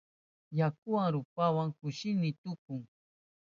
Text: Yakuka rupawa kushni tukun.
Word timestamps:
Yakuka 0.57 1.03
rupawa 1.13 1.63
kushni 1.77 2.29
tukun. 2.41 2.81